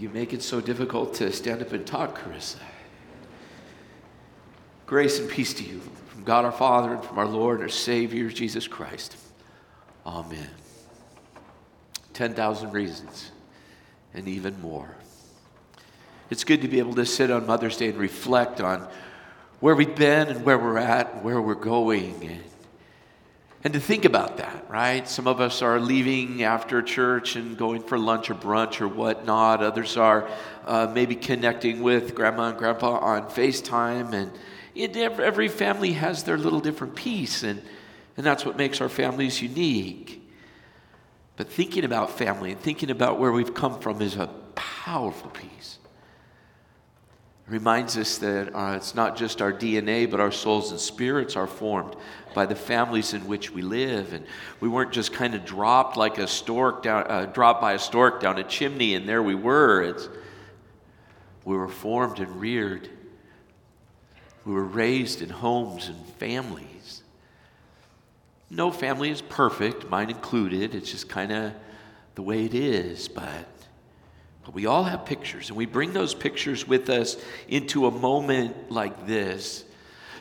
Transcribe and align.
You 0.00 0.08
make 0.08 0.32
it 0.32 0.42
so 0.42 0.62
difficult 0.62 1.12
to 1.16 1.30
stand 1.30 1.60
up 1.60 1.74
and 1.74 1.86
talk, 1.86 2.18
Carissa. 2.18 2.56
Grace 4.86 5.18
and 5.18 5.28
peace 5.28 5.52
to 5.52 5.62
you 5.62 5.78
from 6.08 6.24
God 6.24 6.46
our 6.46 6.52
Father 6.52 6.94
and 6.94 7.04
from 7.04 7.18
our 7.18 7.26
Lord 7.26 7.56
and 7.56 7.64
our 7.64 7.68
Savior, 7.68 8.30
Jesus 8.30 8.66
Christ. 8.66 9.18
Amen. 10.06 10.48
10,000 12.14 12.72
reasons 12.72 13.30
and 14.14 14.26
even 14.26 14.58
more. 14.62 14.88
It's 16.30 16.44
good 16.44 16.62
to 16.62 16.68
be 16.68 16.78
able 16.78 16.94
to 16.94 17.04
sit 17.04 17.30
on 17.30 17.46
Mother's 17.46 17.76
Day 17.76 17.90
and 17.90 17.98
reflect 17.98 18.62
on 18.62 18.88
where 19.60 19.74
we've 19.74 19.94
been 19.94 20.28
and 20.28 20.46
where 20.46 20.58
we're 20.58 20.78
at 20.78 21.12
and 21.12 21.24
where 21.24 21.42
we're 21.42 21.54
going. 21.54 22.40
And, 23.62 23.74
to 23.74 23.80
think 23.80 24.06
about 24.06 24.38
that, 24.38 24.64
right? 24.70 25.06
Some 25.06 25.26
of 25.26 25.40
us 25.40 25.60
are 25.60 25.78
leaving 25.78 26.42
after 26.42 26.80
church 26.80 27.36
and 27.36 27.58
going 27.58 27.82
for 27.82 27.98
lunch 27.98 28.30
or 28.30 28.34
brunch 28.34 28.80
or 28.80 28.88
whatnot. 28.88 29.62
Others 29.62 29.98
are 29.98 30.28
uh, 30.66 30.90
maybe 30.94 31.14
connecting 31.14 31.82
with 31.82 32.14
grandma 32.14 32.48
and 32.48 32.58
grandpa 32.58 32.98
on 32.98 33.28
FaceTime. 33.28 34.14
And 34.14 34.32
it, 34.74 34.96
every 34.96 35.48
family 35.48 35.92
has 35.92 36.24
their 36.24 36.38
little 36.38 36.60
different 36.60 36.94
piece, 36.94 37.42
and, 37.42 37.60
and 38.16 38.24
that's 38.24 38.46
what 38.46 38.56
makes 38.56 38.80
our 38.80 38.88
families 38.88 39.42
unique. 39.42 40.26
But 41.36 41.48
thinking 41.50 41.84
about 41.84 42.16
family 42.16 42.52
and 42.52 42.60
thinking 42.60 42.90
about 42.90 43.18
where 43.18 43.32
we've 43.32 43.54
come 43.54 43.78
from 43.80 44.00
is 44.00 44.16
a 44.16 44.28
powerful 44.54 45.30
piece. 45.30 45.79
Reminds 47.50 47.96
us 47.96 48.18
that 48.18 48.54
uh, 48.54 48.76
it's 48.76 48.94
not 48.94 49.16
just 49.16 49.42
our 49.42 49.52
DNA, 49.52 50.08
but 50.08 50.20
our 50.20 50.30
souls 50.30 50.70
and 50.70 50.78
spirits 50.78 51.34
are 51.34 51.48
formed 51.48 51.96
by 52.32 52.46
the 52.46 52.54
families 52.54 53.12
in 53.12 53.26
which 53.26 53.50
we 53.50 53.60
live. 53.60 54.12
And 54.12 54.24
we 54.60 54.68
weren't 54.68 54.92
just 54.92 55.12
kind 55.12 55.34
of 55.34 55.44
dropped 55.44 55.96
like 55.96 56.18
a 56.18 56.28
stork 56.28 56.84
down, 56.84 57.06
uh, 57.08 57.26
dropped 57.26 57.60
by 57.60 57.72
a 57.72 57.78
stork 57.80 58.20
down 58.20 58.38
a 58.38 58.44
chimney, 58.44 58.94
and 58.94 59.08
there 59.08 59.20
we 59.20 59.34
were. 59.34 59.82
It's, 59.82 60.08
we 61.44 61.56
were 61.56 61.66
formed 61.66 62.20
and 62.20 62.40
reared. 62.40 62.88
We 64.44 64.52
were 64.52 64.64
raised 64.64 65.20
in 65.20 65.28
homes 65.28 65.88
and 65.88 66.06
families. 66.18 67.02
No 68.48 68.70
family 68.70 69.10
is 69.10 69.22
perfect, 69.22 69.90
mine 69.90 70.10
included. 70.10 70.76
It's 70.76 70.92
just 70.92 71.08
kind 71.08 71.32
of 71.32 71.52
the 72.14 72.22
way 72.22 72.44
it 72.44 72.54
is. 72.54 73.08
But, 73.08 73.48
but 74.50 74.56
we 74.56 74.66
all 74.66 74.82
have 74.82 75.06
pictures, 75.06 75.48
and 75.48 75.56
we 75.56 75.64
bring 75.64 75.92
those 75.92 76.12
pictures 76.12 76.66
with 76.66 76.90
us 76.90 77.16
into 77.46 77.86
a 77.86 77.90
moment 77.92 78.68
like 78.68 79.06
this 79.06 79.64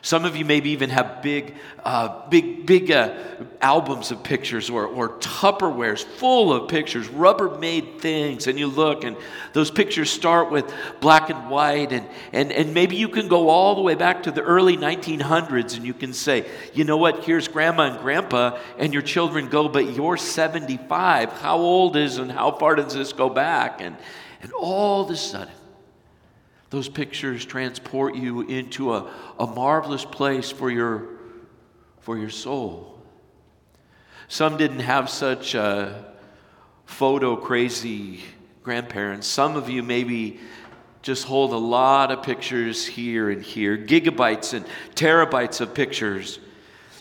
some 0.02 0.24
of 0.24 0.36
you 0.36 0.46
maybe 0.46 0.70
even 0.70 0.90
have 0.90 1.22
big, 1.22 1.56
uh, 1.84 2.28
big, 2.30 2.66
big 2.66 2.92
uh, 2.92 3.14
albums 3.62 4.12
of 4.12 4.24
pictures 4.24 4.70
or, 4.70 4.86
or 4.86 5.18
Tupperwares 5.20 6.04
full 6.04 6.54
of 6.54 6.70
pictures, 6.70 7.08
Rubbermaid 7.08 8.00
things. 8.00 8.48
And 8.48 8.58
you 8.58 8.68
look, 8.68 9.04
and 9.04 9.18
those 9.54 9.70
pictures 9.70 10.10
start 10.10 10.52
with 10.52 10.74
black 11.02 11.30
and 11.30 11.50
white. 11.50 11.92
And, 11.92 12.08
and, 12.32 12.52
and 12.52 12.74
maybe 12.74 12.96
you 12.96 13.10
can 13.10 13.28
go 13.28 13.50
all 13.50 13.76
the 13.76 13.82
way 13.82 13.96
back 13.96 14.24
to 14.24 14.32
the 14.32 14.42
early 14.42 14.78
1900s 14.78 15.76
and 15.76 15.86
you 15.86 15.94
can 15.94 16.14
say, 16.14 16.46
you 16.74 16.86
know 16.86 16.98
what, 16.98 17.26
here's 17.26 17.48
grandma 17.48 17.92
and 17.92 18.00
grandpa, 18.00 18.58
and 18.78 18.94
your 18.94 19.02
children 19.02 19.50
go, 19.50 19.68
but 19.68 19.94
you're 19.94 20.18
75. 20.18 21.34
How 21.34 21.58
old 21.58 21.98
is 21.98 22.18
and 22.18 22.32
how 22.32 22.52
far 22.52 22.76
does 22.76 22.94
this 22.94 23.12
go 23.12 23.30
back? 23.30 23.82
And, 23.82 23.98
and 24.42 24.52
all 24.54 25.04
of 25.04 25.10
a 25.10 25.18
sudden, 25.18 25.54
those 26.70 26.88
pictures 26.88 27.46
transport 27.46 28.16
you 28.16 28.42
into 28.42 28.94
a, 28.94 29.12
a 29.40 29.48
marvelous 29.48 30.06
place 30.06 30.52
for 30.52 30.70
your, 30.70 31.08
for 32.00 32.18
your 32.18 32.30
soul. 32.30 33.02
Some 34.28 34.58
didn't 34.58 34.82
have 34.82 35.10
such 35.10 35.56
uh, 35.56 35.94
photo 36.86 37.36
crazy 37.36 38.22
grandparents. 38.62 39.26
Some 39.26 39.56
of 39.56 39.70
you 39.70 39.82
maybe 39.82 40.40
just 41.02 41.24
hold 41.24 41.54
a 41.54 41.58
lot 41.58 42.12
of 42.12 42.22
pictures 42.22 42.86
here 42.86 43.32
and 43.32 43.42
here, 43.42 43.78
gigabytes 43.78 44.54
and 44.54 44.66
terabytes 44.94 45.62
of 45.62 45.74
pictures, 45.74 46.40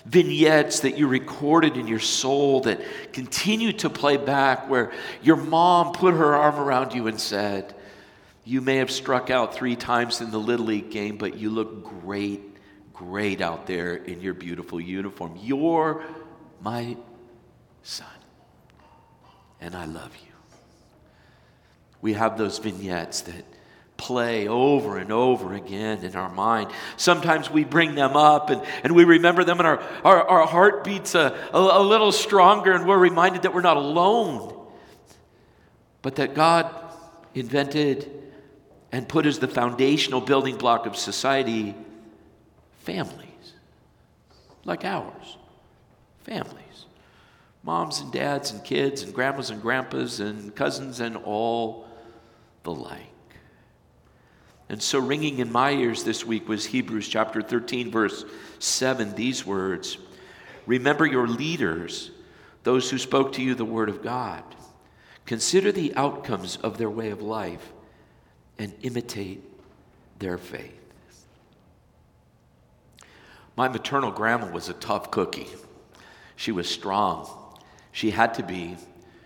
vignettes 0.06 0.80
that 0.80 0.96
you 0.96 1.08
recorded 1.08 1.76
in 1.76 1.86
your 1.86 1.98
soul 1.98 2.60
that 2.60 2.80
continue 3.12 3.72
to 3.72 3.90
play 3.90 4.16
back, 4.16 4.70
where 4.70 4.92
your 5.20 5.36
mom 5.36 5.92
put 5.92 6.14
her 6.14 6.34
arm 6.34 6.56
around 6.56 6.94
you 6.94 7.08
and 7.08 7.20
said, 7.20 7.74
you 8.48 8.62
may 8.62 8.76
have 8.76 8.90
struck 8.90 9.28
out 9.28 9.54
three 9.54 9.76
times 9.76 10.22
in 10.22 10.30
the 10.30 10.38
Little 10.38 10.64
League 10.64 10.90
game, 10.90 11.18
but 11.18 11.36
you 11.36 11.50
look 11.50 11.84
great, 12.00 12.40
great 12.94 13.42
out 13.42 13.66
there 13.66 13.94
in 13.94 14.22
your 14.22 14.32
beautiful 14.32 14.80
uniform. 14.80 15.38
You're 15.42 16.02
my 16.62 16.96
son, 17.82 18.06
and 19.60 19.76
I 19.76 19.84
love 19.84 20.16
you. 20.24 20.32
We 22.00 22.14
have 22.14 22.38
those 22.38 22.56
vignettes 22.56 23.20
that 23.22 23.44
play 23.98 24.48
over 24.48 24.96
and 24.96 25.12
over 25.12 25.52
again 25.52 26.02
in 26.02 26.16
our 26.16 26.30
mind. 26.30 26.70
Sometimes 26.96 27.50
we 27.50 27.64
bring 27.64 27.96
them 27.96 28.16
up 28.16 28.48
and, 28.48 28.62
and 28.82 28.94
we 28.94 29.04
remember 29.04 29.44
them, 29.44 29.58
and 29.58 29.68
our, 29.68 29.82
our, 30.04 30.26
our 30.26 30.46
heart 30.46 30.84
beats 30.84 31.14
a, 31.14 31.36
a, 31.52 31.58
a 31.58 31.82
little 31.82 32.12
stronger, 32.12 32.72
and 32.72 32.88
we're 32.88 32.96
reminded 32.96 33.42
that 33.42 33.52
we're 33.52 33.60
not 33.60 33.76
alone, 33.76 34.58
but 36.00 36.16
that 36.16 36.34
God 36.34 36.74
invented 37.34 38.14
and 38.92 39.08
put 39.08 39.26
as 39.26 39.38
the 39.38 39.48
foundational 39.48 40.20
building 40.20 40.56
block 40.56 40.86
of 40.86 40.96
society 40.96 41.74
families 42.80 43.28
like 44.68 44.84
ours. 44.84 45.36
Families. 46.20 46.86
Moms 47.62 48.00
and 48.00 48.12
dads 48.12 48.52
and 48.52 48.62
kids 48.62 49.02
and 49.02 49.12
grandmas 49.12 49.50
and 49.50 49.60
grandpas 49.60 50.20
and 50.20 50.54
cousins 50.54 51.00
and 51.00 51.16
all 51.16 51.86
the 52.62 52.72
like. 52.72 53.02
And 54.68 54.82
so, 54.82 54.98
ringing 54.98 55.38
in 55.38 55.50
my 55.50 55.72
ears 55.72 56.04
this 56.04 56.24
week 56.24 56.48
was 56.48 56.66
Hebrews 56.66 57.08
chapter 57.08 57.40
13, 57.40 57.90
verse 57.90 58.24
7, 58.58 59.14
these 59.14 59.44
words 59.44 59.96
Remember 60.66 61.06
your 61.06 61.26
leaders, 61.26 62.10
those 62.62 62.90
who 62.90 62.98
spoke 62.98 63.32
to 63.32 63.42
you 63.42 63.54
the 63.54 63.64
word 63.64 63.88
of 63.88 64.02
God. 64.02 64.44
Consider 65.24 65.72
the 65.72 65.94
outcomes 65.94 66.56
of 66.56 66.76
their 66.76 66.90
way 66.90 67.10
of 67.10 67.22
life 67.22 67.72
and 68.58 68.72
imitate 68.82 69.42
their 70.18 70.38
faith. 70.38 70.74
My 73.56 73.68
maternal 73.68 74.10
grandma 74.10 74.50
was 74.50 74.68
a 74.68 74.74
tough 74.74 75.10
cookie. 75.10 75.48
She 76.36 76.52
was 76.52 76.68
strong. 76.68 77.28
She 77.92 78.10
had 78.10 78.34
to 78.34 78.42
be. 78.42 78.76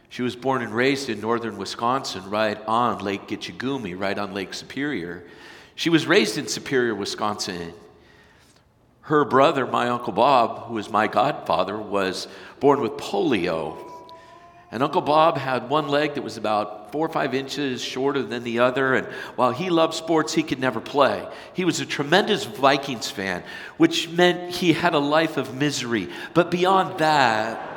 She 0.09 0.23
was 0.23 0.37
born 0.37 0.63
and 0.63 0.75
raised 0.75 1.09
in 1.09 1.21
northern 1.21 1.59
Wisconsin, 1.59 2.29
right 2.31 2.59
on 2.67 2.99
Lake 2.99 3.29
Gitche 3.29 3.57
Gumee, 3.57 3.99
right 3.99 4.19
on 4.19 4.33
Lake 4.33 4.55
Superior. 4.55 5.25
She 5.75 5.91
was 5.91 6.07
raised 6.07 6.39
in 6.39 6.47
Superior, 6.47 6.95
Wisconsin. 6.95 7.73
Her 9.03 9.25
brother, 9.25 9.67
my 9.67 9.89
Uncle 9.89 10.13
Bob, 10.13 10.67
who 10.67 10.75
was 10.75 10.91
my 10.91 11.09
godfather, 11.09 11.79
was 11.79 12.29
born 12.61 12.81
with 12.81 12.93
polio 12.93 13.92
and 14.73 14.83
Uncle 14.83 15.03
Bob 15.03 15.37
had 15.37 15.69
one 15.69 15.89
leg 15.89 16.15
that 16.15 16.23
was 16.23 16.39
about 16.39 16.93
four 16.93 17.05
or 17.05 17.11
five 17.11 17.35
inches 17.35 17.83
shorter 17.83 18.23
than 18.23 18.43
the 18.43 18.61
other. 18.61 18.95
And 18.95 19.07
while 19.37 19.53
he 19.53 19.69
loved 19.69 19.93
sports, 19.93 20.33
he 20.33 20.43
could 20.43 20.59
never 20.59 20.81
play. 20.81 21.29
He 21.53 21.67
was 21.67 21.81
a 21.81 21.87
tremendous 21.87 22.45
Vikings 22.45 23.11
fan, 23.11 23.45
which 23.77 24.09
meant 24.09 24.55
he 24.55 24.73
had 24.73 24.95
a 24.95 24.99
life 24.99 25.37
of 25.37 25.55
misery. 25.55 26.09
But 26.33 26.51
beyond 26.51 27.01
that, 27.01 27.69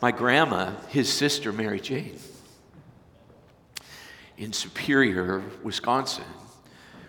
my 0.00 0.12
grandma, 0.12 0.72
his 0.88 1.12
sister, 1.12 1.52
Mary 1.52 1.80
Jane, 1.80 2.20
in 4.38 4.52
Superior, 4.52 5.42
Wisconsin, 5.64 6.24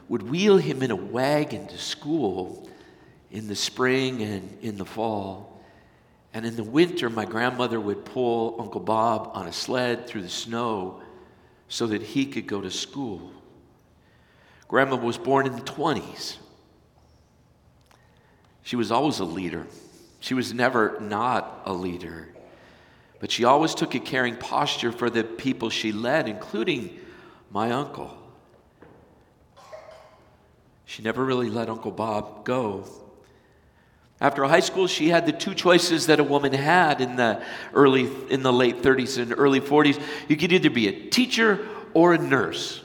would 0.09 0.23
wheel 0.23 0.57
him 0.57 0.81
in 0.81 0.89
a 0.89 0.95
wagon 0.95 1.67
to 1.67 1.77
school 1.77 2.67
in 3.29 3.47
the 3.47 3.55
spring 3.55 4.23
and 4.23 4.57
in 4.63 4.77
the 4.77 4.85
fall. 4.85 5.50
And 6.33 6.45
in 6.45 6.55
the 6.55 6.63
winter, 6.63 7.09
my 7.09 7.25
grandmother 7.25 7.79
would 7.79 8.05
pull 8.05 8.55
Uncle 8.59 8.79
Bob 8.79 9.31
on 9.33 9.47
a 9.47 9.53
sled 9.53 10.07
through 10.07 10.21
the 10.21 10.29
snow 10.29 11.01
so 11.67 11.87
that 11.87 12.01
he 12.01 12.25
could 12.25 12.47
go 12.47 12.61
to 12.61 12.71
school. 12.71 13.31
Grandma 14.67 14.95
was 14.95 15.17
born 15.17 15.45
in 15.45 15.55
the 15.55 15.61
20s. 15.61 16.37
She 18.63 18.75
was 18.75 18.91
always 18.91 19.19
a 19.19 19.25
leader. 19.25 19.67
She 20.21 20.33
was 20.33 20.53
never 20.53 20.97
not 21.01 21.63
a 21.65 21.73
leader. 21.73 22.29
But 23.19 23.31
she 23.31 23.43
always 23.43 23.75
took 23.75 23.93
a 23.95 23.99
caring 23.99 24.37
posture 24.37 24.91
for 24.91 25.09
the 25.09 25.23
people 25.23 25.69
she 25.69 25.91
led, 25.91 26.29
including 26.29 26.97
my 27.49 27.71
uncle. 27.71 28.17
She 30.85 31.03
never 31.03 31.23
really 31.23 31.49
let 31.49 31.69
Uncle 31.69 31.91
Bob 31.91 32.45
go 32.45 32.85
after 34.21 34.45
high 34.45 34.59
school, 34.59 34.85
she 34.85 35.09
had 35.09 35.25
the 35.25 35.31
two 35.31 35.55
choices 35.55 36.05
that 36.05 36.19
a 36.19 36.23
woman 36.23 36.53
had 36.53 37.01
in 37.01 37.15
the 37.15 37.43
early, 37.73 38.07
in 38.29 38.43
the 38.43 38.53
late 38.53 38.83
30s 38.83 39.19
and 39.19 39.33
early 39.35 39.59
40s. 39.59 39.99
You 40.27 40.37
could 40.37 40.51
either 40.51 40.69
be 40.69 40.87
a 40.87 41.09
teacher 41.09 41.67
or 41.95 42.13
a 42.13 42.19
nurse. 42.19 42.83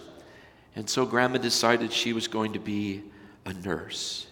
And 0.75 0.89
so 0.89 1.05
grandma 1.05 1.37
decided 1.37 1.93
she 1.93 2.15
was 2.15 2.27
going 2.27 2.55
to 2.55 2.59
be 2.59 3.03
a 3.45 3.53
nurse. 3.53 4.27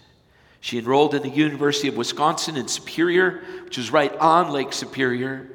She 0.60 0.78
enrolled 0.78 1.14
in 1.14 1.22
the 1.22 1.28
University 1.28 1.88
of 1.88 1.96
Wisconsin 1.98 2.56
in 2.56 2.68
Superior, 2.68 3.42
which 3.64 3.76
is 3.76 3.90
right 3.90 4.16
on 4.16 4.50
Lake 4.50 4.72
Superior. 4.72 5.46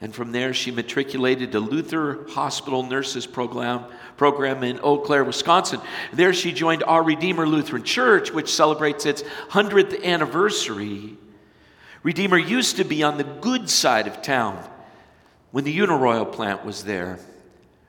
And 0.00 0.14
from 0.14 0.32
there, 0.32 0.54
she 0.54 0.70
matriculated 0.70 1.52
to 1.52 1.60
Luther 1.60 2.26
Hospital 2.30 2.82
Nurses 2.82 3.26
Program, 3.26 3.84
program 4.18 4.62
in 4.62 4.80
Eau 4.80 4.98
Claire, 4.98 5.24
Wisconsin. 5.24 5.80
There, 6.12 6.34
she 6.34 6.52
joined 6.52 6.82
Our 6.82 7.02
Redeemer 7.02 7.46
Lutheran 7.46 7.84
Church, 7.84 8.30
which 8.30 8.52
celebrates 8.52 9.06
its 9.06 9.22
100th 9.50 10.04
anniversary. 10.04 11.16
Redeemer 12.02 12.36
used 12.36 12.76
to 12.76 12.84
be 12.84 13.02
on 13.02 13.16
the 13.16 13.24
good 13.24 13.70
side 13.70 14.06
of 14.06 14.20
town 14.20 14.62
when 15.52 15.64
the 15.64 15.76
Uniroyal 15.76 16.30
plant 16.30 16.64
was 16.64 16.84
there. 16.84 17.18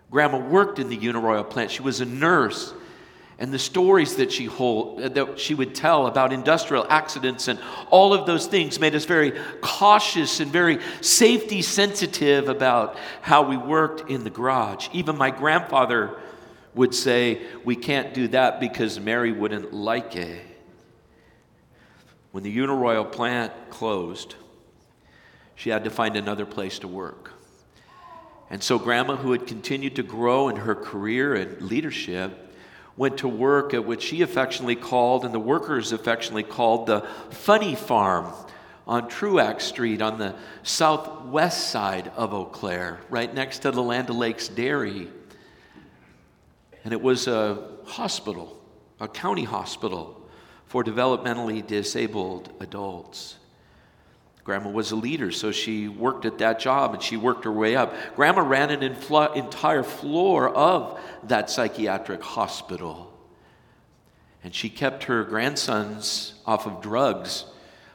Grandma 0.09 0.39
worked 0.39 0.79
in 0.79 0.89
the 0.89 0.97
Uniroyal 0.97 1.47
plant. 1.47 1.71
She 1.71 1.81
was 1.81 1.99
a 1.99 2.05
nurse 2.05 2.73
and 3.39 3.53
the 3.53 3.59
stories 3.59 4.17
that 4.17 4.31
she 4.33 4.45
hold, 4.45 4.99
that 4.99 5.39
she 5.39 5.55
would 5.55 5.73
tell 5.73 6.07
about 6.07 6.33
industrial 6.33 6.85
accidents 6.89 7.47
and 7.47 7.57
all 7.89 8.13
of 8.13 8.25
those 8.25 8.47
things 8.47 8.79
made 8.81 8.93
us 8.93 9.05
very 9.05 9.31
cautious 9.61 10.41
and 10.41 10.51
very 10.51 10.79
safety 10.99 11.61
sensitive 11.61 12.49
about 12.49 12.97
how 13.21 13.41
we 13.41 13.55
worked 13.55 14.09
in 14.09 14.25
the 14.25 14.29
garage. 14.29 14.89
Even 14.91 15.17
my 15.17 15.31
grandfather 15.31 16.19
would 16.75 16.93
say, 16.93 17.41
"We 17.63 17.77
can't 17.77 18.13
do 18.13 18.27
that 18.27 18.59
because 18.59 18.99
Mary 18.99 19.31
wouldn't 19.31 19.73
like 19.73 20.17
it." 20.17 20.45
When 22.31 22.43
the 22.43 22.55
Uniroyal 22.55 23.09
plant 23.09 23.53
closed, 23.69 24.35
she 25.55 25.69
had 25.69 25.85
to 25.85 25.89
find 25.89 26.15
another 26.17 26.45
place 26.45 26.77
to 26.79 26.87
work. 26.87 27.31
And 28.49 28.61
so, 28.61 28.77
Grandma, 28.77 29.15
who 29.15 29.31
had 29.31 29.47
continued 29.47 29.95
to 29.95 30.03
grow 30.03 30.49
in 30.49 30.57
her 30.57 30.75
career 30.75 31.35
and 31.35 31.61
leadership, 31.61 32.48
went 32.99 33.19
to 33.19 33.29
work 33.29 33.73
at 33.73 33.85
what 33.85 34.01
she 34.01 34.21
affectionately 34.21 34.75
called, 34.75 35.23
and 35.23 35.33
the 35.33 35.39
workers 35.39 35.93
affectionately 35.93 36.43
called, 36.43 36.85
the 36.85 36.99
Funny 37.29 37.73
Farm 37.73 38.27
on 38.85 39.07
Truax 39.07 39.63
Street 39.63 40.01
on 40.01 40.19
the 40.19 40.35
southwest 40.63 41.69
side 41.69 42.11
of 42.17 42.33
Eau 42.33 42.43
Claire, 42.43 42.99
right 43.09 43.33
next 43.33 43.59
to 43.59 43.71
the 43.71 43.81
Land 43.81 44.09
O'Lakes 44.09 44.49
Dairy. 44.49 45.07
And 46.83 46.91
it 46.91 47.01
was 47.01 47.27
a 47.27 47.69
hospital, 47.85 48.61
a 48.99 49.07
county 49.07 49.45
hospital 49.45 50.21
for 50.65 50.83
developmentally 50.83 51.65
disabled 51.65 52.51
adults. 52.59 53.37
Grandma 54.43 54.69
was 54.69 54.91
a 54.91 54.95
leader, 54.95 55.31
so 55.31 55.51
she 55.51 55.87
worked 55.87 56.25
at 56.25 56.39
that 56.39 56.59
job 56.59 56.93
and 56.93 57.03
she 57.03 57.17
worked 57.17 57.43
her 57.43 57.51
way 57.51 57.75
up. 57.75 57.93
Grandma 58.15 58.41
ran 58.41 58.71
an 58.71 58.79
infl- 58.81 59.35
entire 59.35 59.83
floor 59.83 60.49
of 60.49 60.99
that 61.23 61.49
psychiatric 61.49 62.21
hospital. 62.21 63.13
And 64.43 64.55
she 64.55 64.69
kept 64.69 65.03
her 65.05 65.23
grandsons 65.23 66.33
off 66.45 66.65
of 66.65 66.81
drugs 66.81 67.45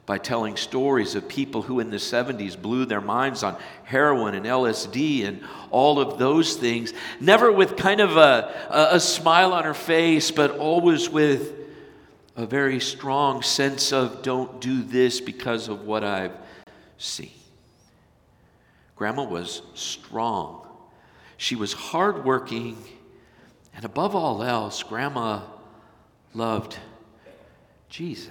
by 0.07 0.19
telling 0.19 0.57
stories 0.57 1.15
of 1.15 1.27
people 1.27 1.63
who 1.63 1.81
in 1.81 1.89
the 1.91 1.97
70s 1.97 2.61
blew 2.61 2.85
their 2.85 3.01
minds 3.01 3.43
on 3.43 3.57
heroin 3.85 4.35
and 4.35 4.45
LSD 4.45 5.27
and 5.27 5.41
all 5.71 5.99
of 5.99 6.19
those 6.19 6.57
things. 6.57 6.93
Never 7.21 7.51
with 7.51 7.77
kind 7.77 8.01
of 8.03 8.19
a, 8.19 8.55
a, 8.69 8.97
a 8.97 9.01
smile 9.01 9.55
on 9.55 9.65
her 9.65 9.75
face, 9.75 10.31
but 10.31 10.51
always 10.59 11.09
with 11.09 11.64
a 12.37 12.47
very 12.47 12.81
strong 12.81 13.43
sense 13.43 13.93
of 13.93 14.23
don't 14.23 14.61
do 14.61 14.83
this 14.83 15.21
because 15.21 15.69
of 15.69 15.87
what 15.87 16.03
I've 16.03 16.37
seen. 16.99 17.31
Grandma 18.97 19.25
was 19.25 19.63
strong. 19.75 20.67
She 21.37 21.57
was 21.57 21.73
hardworking. 21.73 22.77
And 23.75 23.85
above 23.85 24.15
all 24.15 24.43
else, 24.43 24.83
Grandma 24.83 25.43
loved 26.33 26.77
Jesus. 27.89 28.31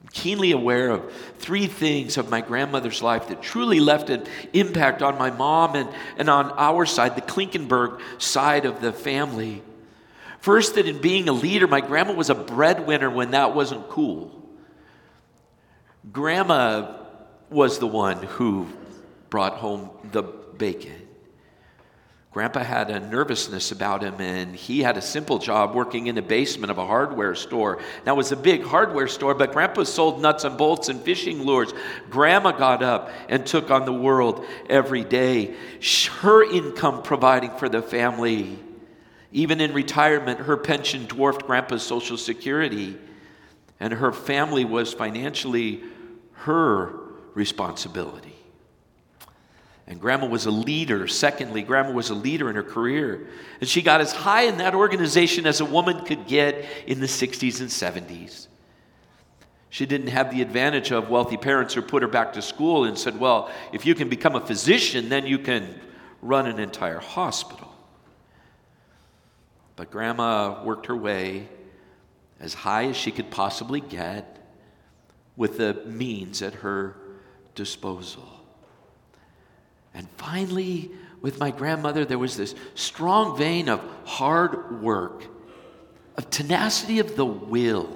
I'm 0.00 0.08
keenly 0.12 0.52
aware 0.52 0.90
of 0.90 1.10
three 1.38 1.66
things 1.66 2.18
of 2.18 2.28
my 2.28 2.42
grandmother's 2.42 3.02
life 3.02 3.28
that 3.28 3.40
truly 3.40 3.80
left 3.80 4.10
an 4.10 4.24
impact 4.52 5.00
on 5.00 5.16
my 5.16 5.30
mom 5.30 5.74
and, 5.74 5.88
and 6.18 6.28
on 6.28 6.50
our 6.58 6.84
side, 6.84 7.16
the 7.16 7.22
Klinkenberg 7.22 8.00
side 8.18 8.66
of 8.66 8.82
the 8.82 8.92
family. 8.92 9.62
First, 10.44 10.74
that 10.74 10.86
in 10.86 10.98
being 10.98 11.30
a 11.30 11.32
leader, 11.32 11.66
my 11.66 11.80
grandma 11.80 12.12
was 12.12 12.28
a 12.28 12.34
breadwinner 12.34 13.08
when 13.08 13.30
that 13.30 13.54
wasn't 13.54 13.88
cool. 13.88 14.30
Grandma 16.12 16.98
was 17.48 17.78
the 17.78 17.86
one 17.86 18.22
who 18.22 18.68
brought 19.30 19.54
home 19.54 19.88
the 20.12 20.22
bacon. 20.22 21.08
Grandpa 22.30 22.60
had 22.62 22.90
a 22.90 23.00
nervousness 23.00 23.72
about 23.72 24.02
him, 24.02 24.20
and 24.20 24.54
he 24.54 24.80
had 24.80 24.98
a 24.98 25.00
simple 25.00 25.38
job 25.38 25.74
working 25.74 26.08
in 26.08 26.14
the 26.14 26.20
basement 26.20 26.70
of 26.70 26.76
a 26.76 26.84
hardware 26.84 27.34
store. 27.34 27.78
Now, 28.04 28.12
it 28.12 28.18
was 28.18 28.32
a 28.32 28.36
big 28.36 28.64
hardware 28.64 29.08
store, 29.08 29.32
but 29.34 29.52
Grandpa 29.54 29.84
sold 29.84 30.20
nuts 30.20 30.44
and 30.44 30.58
bolts 30.58 30.90
and 30.90 31.00
fishing 31.00 31.40
lures. 31.44 31.72
Grandma 32.10 32.52
got 32.52 32.82
up 32.82 33.10
and 33.30 33.46
took 33.46 33.70
on 33.70 33.86
the 33.86 33.94
world 33.94 34.44
every 34.68 35.04
day. 35.04 35.54
Her 36.20 36.44
income 36.44 37.02
providing 37.02 37.56
for 37.56 37.70
the 37.70 37.80
family. 37.80 38.58
Even 39.34 39.60
in 39.60 39.74
retirement, 39.74 40.38
her 40.38 40.56
pension 40.56 41.06
dwarfed 41.06 41.44
Grandpa's 41.44 41.82
Social 41.82 42.16
Security, 42.16 42.96
and 43.80 43.92
her 43.92 44.12
family 44.12 44.64
was 44.64 44.94
financially 44.94 45.82
her 46.34 46.94
responsibility. 47.34 48.36
And 49.88 50.00
grandma 50.00 50.26
was 50.26 50.46
a 50.46 50.52
leader. 50.52 51.08
Secondly, 51.08 51.62
grandma 51.62 51.90
was 51.90 52.10
a 52.10 52.14
leader 52.14 52.48
in 52.48 52.54
her 52.54 52.62
career. 52.62 53.26
And 53.60 53.68
she 53.68 53.82
got 53.82 54.00
as 54.00 54.12
high 54.12 54.42
in 54.42 54.58
that 54.58 54.72
organization 54.72 55.46
as 55.46 55.60
a 55.60 55.64
woman 55.64 56.04
could 56.04 56.28
get 56.28 56.64
in 56.86 57.00
the 57.00 57.06
60s 57.06 57.60
and 57.60 57.68
70s. 57.68 58.46
She 59.68 59.84
didn't 59.84 60.06
have 60.06 60.30
the 60.30 60.42
advantage 60.42 60.92
of 60.92 61.10
wealthy 61.10 61.36
parents 61.36 61.74
who 61.74 61.82
put 61.82 62.02
her 62.02 62.08
back 62.08 62.34
to 62.34 62.40
school 62.40 62.84
and 62.84 62.96
said, 62.96 63.18
Well, 63.18 63.50
if 63.72 63.84
you 63.84 63.96
can 63.96 64.08
become 64.08 64.36
a 64.36 64.46
physician, 64.46 65.08
then 65.08 65.26
you 65.26 65.40
can 65.40 65.80
run 66.22 66.46
an 66.46 66.60
entire 66.60 67.00
hospital. 67.00 67.73
But 69.76 69.90
grandma 69.90 70.62
worked 70.64 70.86
her 70.86 70.96
way 70.96 71.48
as 72.40 72.54
high 72.54 72.86
as 72.86 72.96
she 72.96 73.10
could 73.10 73.30
possibly 73.30 73.80
get 73.80 74.30
with 75.36 75.58
the 75.58 75.82
means 75.86 76.42
at 76.42 76.54
her 76.54 76.96
disposal. 77.54 78.28
And 79.94 80.08
finally, 80.16 80.90
with 81.20 81.38
my 81.38 81.50
grandmother, 81.50 82.04
there 82.04 82.18
was 82.18 82.36
this 82.36 82.54
strong 82.74 83.36
vein 83.36 83.68
of 83.68 83.80
hard 84.04 84.82
work, 84.82 85.24
of 86.16 86.30
tenacity 86.30 86.98
of 86.98 87.16
the 87.16 87.24
will, 87.24 87.88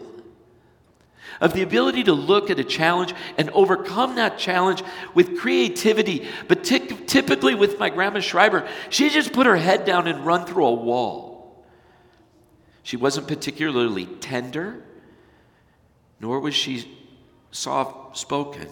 of 1.41 1.53
the 1.53 1.63
ability 1.63 2.05
to 2.05 2.13
look 2.13 2.51
at 2.51 2.59
a 2.59 2.65
challenge 2.65 3.15
and 3.37 3.51
overcome 3.51 4.17
that 4.17 4.39
challenge 4.39 4.83
with 5.15 5.39
creativity. 5.39 6.27
But 6.49 6.65
t- 6.65 6.79
typically, 6.79 7.55
with 7.55 7.79
my 7.79 7.91
grandma 7.91 8.20
Schreiber, 8.20 8.67
she 8.89 9.11
just 9.11 9.32
put 9.32 9.47
her 9.47 9.56
head 9.56 9.85
down 9.85 10.08
and 10.08 10.25
run 10.25 10.47
through 10.47 10.67
a 10.67 10.75
wall. 10.75 11.28
She 12.89 12.97
wasn't 12.97 13.29
particularly 13.29 14.07
tender, 14.07 14.83
nor 16.21 16.41
was 16.41 16.55
she 16.55 16.91
soft 17.51 18.17
spoken. 18.17 18.67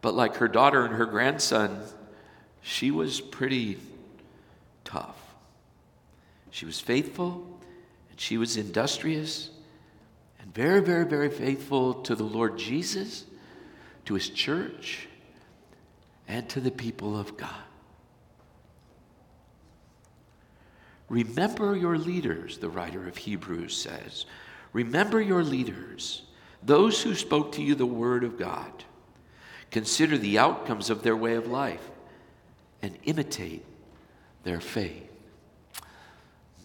But 0.00 0.14
like 0.14 0.36
her 0.36 0.46
daughter 0.46 0.84
and 0.84 0.94
her 0.94 1.06
grandson, 1.06 1.82
she 2.60 2.92
was 2.92 3.20
pretty 3.20 3.78
tough. 4.84 5.16
She 6.52 6.64
was 6.64 6.78
faithful 6.78 7.44
and 8.08 8.20
she 8.20 8.38
was 8.38 8.56
industrious 8.56 9.50
and 10.38 10.54
very, 10.54 10.80
very, 10.80 11.04
very 11.04 11.28
faithful 11.28 11.94
to 12.02 12.14
the 12.14 12.22
Lord 12.22 12.56
Jesus, 12.56 13.24
to 14.04 14.14
his 14.14 14.28
church, 14.28 15.08
and 16.28 16.48
to 16.50 16.60
the 16.60 16.70
people 16.70 17.18
of 17.18 17.36
God. 17.36 17.64
Remember 21.08 21.76
your 21.76 21.98
leaders, 21.98 22.58
the 22.58 22.70
writer 22.70 23.06
of 23.06 23.16
Hebrews 23.16 23.76
says. 23.76 24.26
Remember 24.72 25.20
your 25.20 25.42
leaders 25.42 26.22
those 26.62 27.02
who 27.02 27.14
spoke 27.14 27.52
to 27.52 27.62
you 27.62 27.74
the 27.74 27.86
word 27.86 28.24
of 28.24 28.38
God. 28.38 28.84
Consider 29.70 30.16
the 30.16 30.38
outcomes 30.38 30.90
of 30.90 31.02
their 31.02 31.16
way 31.16 31.34
of 31.34 31.46
life 31.46 31.90
and 32.82 32.96
imitate 33.04 33.64
their 34.44 34.60
faith. 34.60 35.10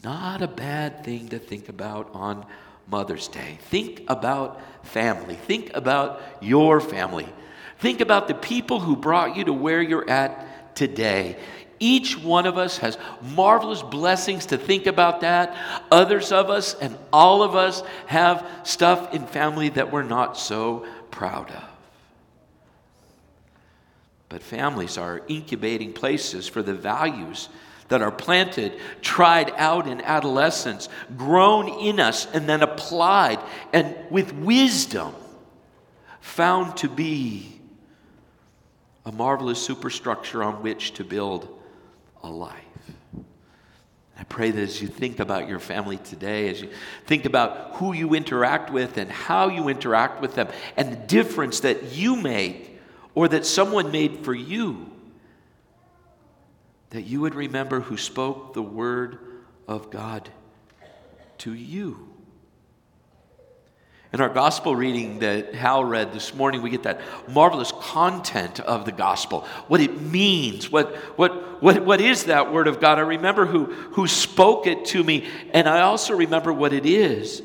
Not 0.04 0.42
a 0.42 0.48
bad 0.48 1.04
thing 1.04 1.30
to 1.30 1.40
think 1.40 1.70
about 1.70 2.10
on 2.14 2.46
Mother's 2.88 3.28
Day. 3.28 3.58
Think 3.64 4.04
about 4.08 4.62
family. 4.86 5.36
Think 5.36 5.72
about 5.74 6.22
your 6.42 6.80
family. 6.80 7.28
Think 7.80 8.02
about 8.02 8.28
the 8.28 8.34
people 8.34 8.80
who 8.80 8.96
brought 8.96 9.36
you 9.36 9.46
to 9.46 9.54
where 9.54 9.82
you're 9.82 10.10
at 10.10 10.76
today. 10.76 11.38
Each 11.80 12.18
one 12.18 12.46
of 12.46 12.58
us 12.58 12.78
has 12.80 12.98
marvelous 13.22 13.82
blessings 13.82 14.48
to 14.48 14.58
think 14.58 14.88
about 14.88 15.22
that. 15.22 15.56
Others 15.92 16.32
of 16.32 16.50
us 16.50 16.74
and 16.74 16.98
all 17.14 17.44
of 17.44 17.56
us 17.56 17.84
have 18.08 18.48
stuff 18.64 19.14
in 19.14 19.28
family 19.28 19.70
that 19.70 19.92
we're 19.92 20.04
not 20.04 20.38
so 20.38 20.86
proud 21.12 21.50
of. 21.52 21.64
But 24.30 24.44
families 24.44 24.98
are 24.98 25.22
incubating 25.28 25.94
places 25.94 26.48
for 26.48 26.62
the 26.62 26.74
values 26.74 27.50
that 27.88 28.02
are 28.02 28.12
planted, 28.12 28.74
tried 29.02 29.52
out 29.56 29.88
in 29.88 30.02
adolescence, 30.02 30.90
grown 31.16 31.70
in 31.70 32.00
us, 32.00 32.28
and 32.34 32.48
then 32.48 32.62
applied, 32.62 33.40
and 33.72 33.96
with 34.10 34.34
wisdom 34.34 35.14
found 36.20 36.76
to 36.78 36.90
be 36.90 37.62
a 39.06 39.12
marvelous 39.12 39.62
superstructure 39.62 40.44
on 40.44 40.62
which 40.62 40.94
to 40.96 41.06
build 41.06 41.57
a 42.24 42.30
life. 42.30 42.64
I 44.20 44.24
pray 44.24 44.50
that 44.50 44.62
as 44.62 44.82
you 44.82 44.88
think 44.88 45.20
about 45.20 45.48
your 45.48 45.60
family 45.60 45.98
today, 45.98 46.50
as 46.50 46.62
you 46.62 46.70
think 47.06 47.26
about 47.26 47.76
who 47.76 47.94
you 47.94 48.16
interact 48.16 48.72
with 48.72 48.98
and 48.98 49.12
how 49.12 49.50
you 49.50 49.68
interact 49.68 50.22
with 50.22 50.34
them, 50.34 50.48
and 50.76 50.92
the 50.92 50.96
difference 50.96 51.60
that 51.60 51.94
you 51.94 52.16
make 52.16 52.80
or 53.14 53.28
that 53.28 53.46
someone 53.46 53.92
made 53.92 54.26
for 54.26 54.34
you, 54.34 54.92
that 56.90 57.04
you 57.04 57.22
would 57.22 57.36
remember 57.36 57.80
who 57.80 57.98
spoke 57.98 58.54
the 58.54 58.62
word 58.62 59.20
of 59.68 59.92
God 59.92 60.30
to 61.40 61.54
you. 61.54 62.17
In 64.14 64.22
our 64.22 64.30
gospel 64.30 64.74
reading 64.74 65.20
that 65.20 65.54
Hal 65.54 65.84
read 65.84 66.14
this 66.14 66.34
morning, 66.34 66.62
we 66.62 66.70
get 66.70 66.84
that 66.84 67.02
marvelous 67.28 67.74
content 67.74 68.62
of 68.62 68.86
the 68.86 68.94
gospel, 68.94 69.42
what 69.68 69.82
it 69.82 70.02
means, 70.02 70.72
what, 70.72 70.96
what, 71.18 71.62
what, 71.62 71.84
what 71.86 72.00
is 72.00 72.26
that 72.26 72.54
word 72.54 72.68
of 72.68 72.80
God. 72.80 73.00
I 73.00 73.02
remember 73.02 73.46
who, 73.46 73.66
who 73.66 74.08
spoke 74.08 74.66
it 74.66 74.86
to 74.86 75.04
me, 75.04 75.28
and 75.54 75.68
I 75.68 75.82
also 75.82 76.16
remember 76.16 76.54
what 76.54 76.72
it 76.72 76.86
is. 76.86 77.42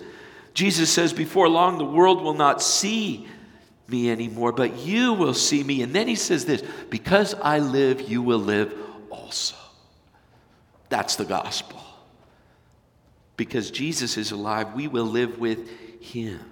Jesus 0.54 0.88
says, 0.88 1.12
Before 1.12 1.49
long, 1.49 1.78
the 1.78 1.85
world 1.85 2.23
will 2.23 2.35
not 2.35 2.62
see 2.62 3.26
me 3.88 4.11
anymore, 4.11 4.52
but 4.52 4.78
you 4.78 5.14
will 5.14 5.35
see 5.35 5.64
me. 5.64 5.83
And 5.83 5.92
then 5.92 6.07
he 6.07 6.14
says 6.14 6.45
this 6.45 6.62
Because 6.90 7.35
I 7.35 7.59
live, 7.59 8.02
you 8.02 8.23
will 8.23 8.38
live 8.38 8.73
also. 9.11 9.57
That's 10.90 11.16
the 11.16 11.25
gospel. 11.25 11.81
Because 13.37 13.73
Jesus 13.73 14.16
is 14.16 14.31
alive, 14.31 14.75
we 14.75 14.87
will 14.87 15.07
live 15.07 15.38
with 15.38 15.69
him. 16.00 16.51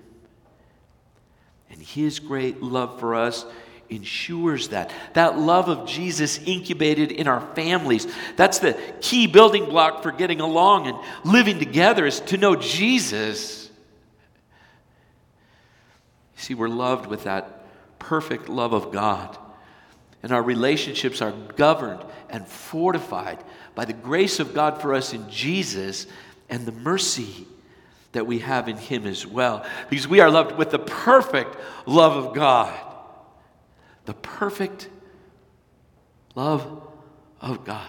And 1.71 1.81
his 1.81 2.19
great 2.19 2.63
love 2.63 2.99
for 3.01 3.15
us 3.15 3.45
ensures 3.89 4.69
that. 4.69 4.91
That 5.15 5.39
love 5.39 5.69
of 5.69 5.87
Jesus 5.87 6.39
incubated 6.39 7.13
in 7.13 7.27
our 7.27 7.41
families. 7.55 8.07
That's 8.37 8.61
the 8.61 8.79
key 9.01 9.27
building 9.27 9.67
block 9.67 10.03
for 10.03 10.13
getting 10.13 10.41
along 10.41 10.87
and 10.87 10.99
living 11.25 11.59
together 11.59 12.07
is 12.07 12.21
to 12.21 12.37
know 12.37 12.57
Jesus. 12.57 13.71
See, 16.37 16.55
we're 16.55 16.69
loved 16.69 17.07
with 17.07 17.25
that 17.25 17.65
perfect 17.99 18.49
love 18.49 18.73
of 18.73 18.93
God. 18.93 19.37
And 20.23 20.33
our 20.33 20.43
relationships 20.43 21.21
are 21.21 21.33
governed 21.33 22.05
and 22.29 22.47
fortified 22.47 23.43
by 23.75 23.85
the 23.85 23.93
grace 23.93 24.39
of 24.39 24.55
God 24.55 24.81
for 24.81 24.95
us 24.95 25.13
in 25.13 25.29
Jesus 25.31 26.07
and 26.49 26.67
the 26.67 26.73
mercy 26.73 27.47
that 28.13 28.27
we 28.27 28.41
have 28.41 28.69
in 28.69 28.77
Him 28.77 29.07
as 29.07 29.27
well. 29.27 29.65
Because 29.89 30.09
we 30.09 30.21
are 30.21 30.31
loved 30.31 30.57
with 30.57 30.71
the 30.71 30.79
perfect 30.79 31.57
love 31.87 32.17
of 32.17 32.35
God. 32.35 32.79
The 34.07 34.15
perfect 34.15 34.89
love 36.35 36.83
of 37.41 37.65
God. 37.65 37.87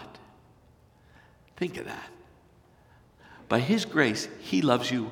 Think 1.56 1.76
of 1.76 1.86
that. 1.86 2.08
By 3.48 3.60
His 3.60 3.84
grace, 3.84 4.28
He 4.40 4.62
loves 4.62 4.90
you 4.90 5.10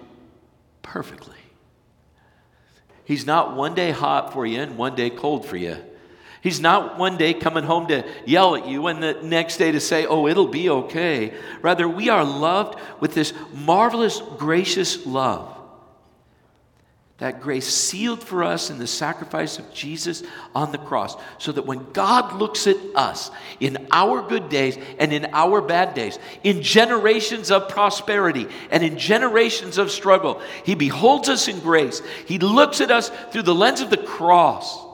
perfectly. 0.82 1.36
He's 3.04 3.26
not 3.26 3.56
one 3.56 3.74
day 3.74 3.90
hot 3.90 4.32
for 4.32 4.46
you 4.46 4.60
and 4.60 4.78
one 4.78 4.94
day 4.94 5.10
cold 5.10 5.44
for 5.44 5.56
you. 5.56 5.76
He's 6.42 6.60
not 6.60 6.98
one 6.98 7.18
day 7.18 7.34
coming 7.34 7.64
home 7.64 7.88
to 7.88 8.08
yell 8.24 8.56
at 8.56 8.66
you 8.66 8.86
and 8.86 9.02
the 9.02 9.14
next 9.22 9.58
day 9.58 9.72
to 9.72 9.80
say, 9.80 10.06
oh, 10.06 10.26
it'll 10.26 10.48
be 10.48 10.70
okay. 10.70 11.34
Rather, 11.60 11.86
we 11.86 12.08
are 12.08 12.24
loved 12.24 12.78
with 12.98 13.12
this 13.12 13.34
marvelous, 13.52 14.22
gracious 14.38 15.04
love. 15.04 15.56
That 17.18 17.42
grace 17.42 17.66
sealed 17.66 18.24
for 18.24 18.42
us 18.42 18.70
in 18.70 18.78
the 18.78 18.86
sacrifice 18.86 19.58
of 19.58 19.70
Jesus 19.74 20.22
on 20.54 20.72
the 20.72 20.78
cross, 20.78 21.16
so 21.36 21.52
that 21.52 21.66
when 21.66 21.92
God 21.92 22.32
looks 22.36 22.66
at 22.66 22.78
us 22.94 23.30
in 23.60 23.88
our 23.92 24.26
good 24.26 24.48
days 24.48 24.78
and 24.98 25.12
in 25.12 25.26
our 25.34 25.60
bad 25.60 25.92
days, 25.92 26.18
in 26.42 26.62
generations 26.62 27.50
of 27.50 27.68
prosperity 27.68 28.48
and 28.70 28.82
in 28.82 28.96
generations 28.96 29.76
of 29.76 29.90
struggle, 29.90 30.40
He 30.64 30.74
beholds 30.74 31.28
us 31.28 31.46
in 31.46 31.60
grace. 31.60 32.00
He 32.24 32.38
looks 32.38 32.80
at 32.80 32.90
us 32.90 33.10
through 33.30 33.42
the 33.42 33.54
lens 33.54 33.82
of 33.82 33.90
the 33.90 33.98
cross 33.98 34.89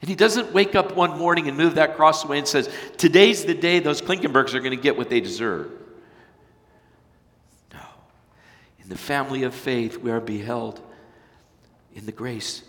and 0.00 0.08
he 0.08 0.14
doesn't 0.14 0.52
wake 0.52 0.74
up 0.74 0.94
one 0.94 1.18
morning 1.18 1.48
and 1.48 1.56
move 1.56 1.74
that 1.74 1.96
cross 1.96 2.24
away 2.24 2.38
and 2.38 2.46
says, 2.46 2.70
Today's 2.96 3.44
the 3.44 3.54
day 3.54 3.80
those 3.80 4.00
Klinkenbergs 4.00 4.54
are 4.54 4.60
going 4.60 4.76
to 4.76 4.82
get 4.82 4.96
what 4.96 5.10
they 5.10 5.20
deserve. 5.20 5.70
No. 7.72 7.80
In 8.82 8.88
the 8.88 8.98
family 8.98 9.42
of 9.42 9.54
faith, 9.54 9.98
we 9.98 10.10
are 10.10 10.20
beheld 10.20 10.80
in 11.94 12.06
the 12.06 12.12
grace 12.12 12.62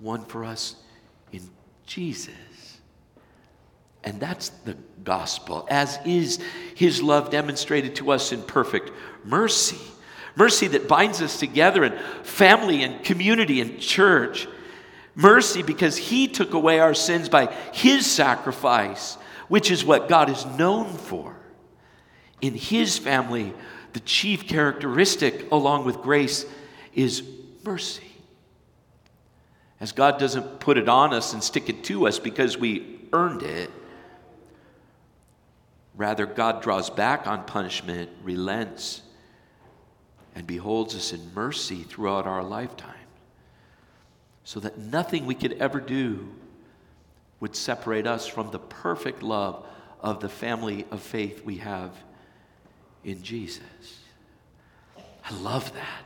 won 0.00 0.24
for 0.24 0.44
us 0.44 0.76
in 1.32 1.50
Jesus. 1.84 2.34
And 4.02 4.18
that's 4.18 4.48
the 4.48 4.76
gospel, 5.04 5.66
as 5.68 5.98
is 6.06 6.38
his 6.74 7.02
love 7.02 7.30
demonstrated 7.30 7.96
to 7.96 8.12
us 8.12 8.32
in 8.32 8.42
perfect 8.42 8.90
mercy. 9.22 9.76
Mercy 10.34 10.68
that 10.68 10.88
binds 10.88 11.20
us 11.20 11.38
together 11.38 11.84
in 11.84 11.98
family 12.22 12.82
and 12.82 13.04
community 13.04 13.60
and 13.60 13.78
church 13.78 14.48
Mercy 15.14 15.62
because 15.62 15.96
he 15.96 16.28
took 16.28 16.54
away 16.54 16.80
our 16.80 16.94
sins 16.94 17.28
by 17.28 17.46
his 17.72 18.06
sacrifice, 18.06 19.16
which 19.48 19.70
is 19.70 19.84
what 19.84 20.08
God 20.08 20.30
is 20.30 20.46
known 20.46 20.92
for. 20.92 21.36
In 22.40 22.54
his 22.54 22.96
family, 22.96 23.52
the 23.92 24.00
chief 24.00 24.46
characteristic, 24.46 25.50
along 25.50 25.84
with 25.84 26.00
grace, 26.02 26.46
is 26.94 27.22
mercy. 27.64 28.04
As 29.80 29.92
God 29.92 30.18
doesn't 30.18 30.60
put 30.60 30.78
it 30.78 30.88
on 30.88 31.12
us 31.12 31.32
and 31.32 31.42
stick 31.42 31.68
it 31.68 31.84
to 31.84 32.06
us 32.06 32.18
because 32.18 32.56
we 32.56 33.00
earned 33.12 33.42
it, 33.42 33.70
rather, 35.96 36.26
God 36.26 36.62
draws 36.62 36.88
back 36.88 37.26
on 37.26 37.44
punishment, 37.44 38.10
relents, 38.22 39.02
and 40.34 40.46
beholds 40.46 40.94
us 40.94 41.12
in 41.12 41.34
mercy 41.34 41.82
throughout 41.82 42.26
our 42.26 42.44
lifetime 42.44 42.99
so 44.44 44.60
that 44.60 44.78
nothing 44.78 45.26
we 45.26 45.34
could 45.34 45.52
ever 45.54 45.80
do 45.80 46.28
would 47.40 47.56
separate 47.56 48.06
us 48.06 48.26
from 48.26 48.50
the 48.50 48.58
perfect 48.58 49.22
love 49.22 49.64
of 50.00 50.20
the 50.20 50.28
family 50.28 50.86
of 50.90 51.00
faith 51.00 51.44
we 51.44 51.56
have 51.56 51.92
in 53.04 53.22
Jesus. 53.22 53.98
I 55.24 55.34
love 55.34 55.72
that. 55.74 56.04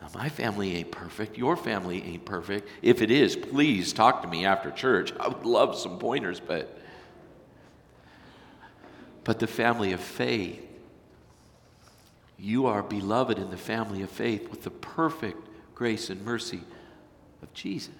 Now, 0.00 0.08
my 0.14 0.28
family 0.28 0.76
ain't 0.76 0.90
perfect. 0.90 1.36
Your 1.36 1.56
family 1.56 2.02
ain't 2.02 2.24
perfect. 2.24 2.68
If 2.80 3.02
it 3.02 3.10
is, 3.10 3.36
please 3.36 3.92
talk 3.92 4.22
to 4.22 4.28
me 4.28 4.46
after 4.46 4.70
church. 4.70 5.12
I 5.20 5.28
would 5.28 5.44
love 5.44 5.76
some 5.76 5.98
pointers, 5.98 6.40
but 6.40 6.78
but 9.22 9.38
the 9.38 9.46
family 9.46 9.92
of 9.92 10.00
faith, 10.00 10.66
you 12.38 12.66
are 12.66 12.82
beloved 12.82 13.38
in 13.38 13.50
the 13.50 13.56
family 13.56 14.02
of 14.02 14.10
faith 14.10 14.50
with 14.50 14.62
the 14.62 14.70
perfect 14.70 15.46
grace 15.74 16.08
and 16.08 16.24
mercy 16.24 16.62
of 17.42 17.52
Jesus. 17.54 17.94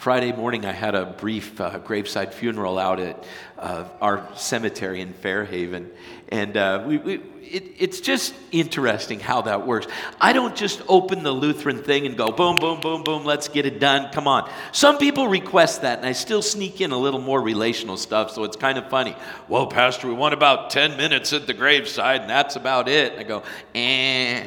Friday 0.00 0.32
morning, 0.32 0.64
I 0.64 0.72
had 0.72 0.94
a 0.94 1.04
brief 1.04 1.60
uh, 1.60 1.76
graveside 1.76 2.32
funeral 2.32 2.78
out 2.78 3.00
at 3.00 3.22
uh, 3.58 3.84
our 4.00 4.26
cemetery 4.34 5.02
in 5.02 5.12
Fairhaven. 5.12 5.90
And 6.30 6.56
uh, 6.56 6.84
we, 6.86 6.96
we, 6.96 7.14
it, 7.42 7.74
it's 7.76 8.00
just 8.00 8.34
interesting 8.50 9.20
how 9.20 9.42
that 9.42 9.66
works. 9.66 9.88
I 10.18 10.32
don't 10.32 10.56
just 10.56 10.80
open 10.88 11.22
the 11.22 11.32
Lutheran 11.32 11.82
thing 11.82 12.06
and 12.06 12.16
go, 12.16 12.32
boom, 12.32 12.60
boom, 12.60 12.80
boom, 12.80 13.02
boom, 13.02 13.26
let's 13.26 13.48
get 13.48 13.66
it 13.66 13.78
done. 13.78 14.10
Come 14.10 14.26
on. 14.26 14.50
Some 14.72 14.96
people 14.96 15.28
request 15.28 15.82
that, 15.82 15.98
and 15.98 16.06
I 16.06 16.12
still 16.12 16.40
sneak 16.40 16.80
in 16.80 16.92
a 16.92 16.98
little 16.98 17.20
more 17.20 17.42
relational 17.42 17.98
stuff, 17.98 18.30
so 18.30 18.44
it's 18.44 18.56
kind 18.56 18.78
of 18.78 18.88
funny. 18.88 19.14
Well, 19.48 19.66
Pastor, 19.66 20.08
we 20.08 20.14
want 20.14 20.32
about 20.32 20.70
10 20.70 20.96
minutes 20.96 21.34
at 21.34 21.46
the 21.46 21.52
graveside, 21.52 22.22
and 22.22 22.30
that's 22.30 22.56
about 22.56 22.88
it. 22.88 23.12
And 23.12 23.20
I 23.20 23.24
go, 23.24 23.42
eh 23.74 24.46